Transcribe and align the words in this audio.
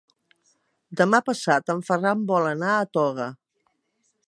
Demà 1.01 1.19
passat 1.27 1.69
en 1.75 1.85
Ferran 1.91 2.25
vol 2.33 2.49
anar 2.55 2.73
a 2.79 2.91
Toga. 2.99 3.31